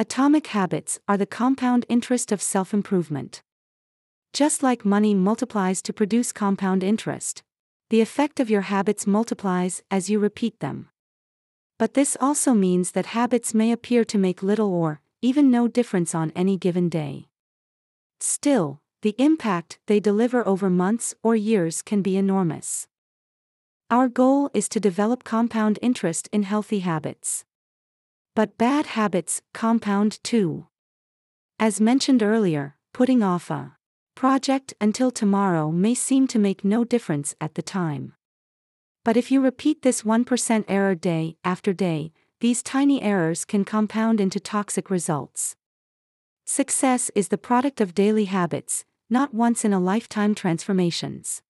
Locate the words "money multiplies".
4.82-5.82